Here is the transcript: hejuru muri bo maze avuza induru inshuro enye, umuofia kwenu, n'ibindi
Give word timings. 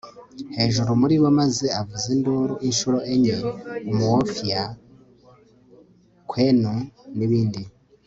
hejuru 0.55 0.89
muri 1.01 1.15
bo 1.21 1.29
maze 1.39 1.65
avuza 1.79 2.07
induru 2.15 2.53
inshuro 2.69 2.97
enye, 3.13 3.35
umuofia 3.91 4.63
kwenu, 6.29 6.71
n'ibindi 7.17 7.61